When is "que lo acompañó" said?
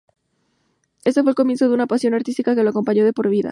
2.55-3.05